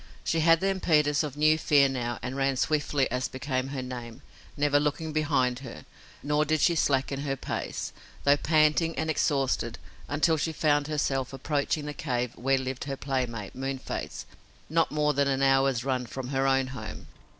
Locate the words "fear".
1.59-1.87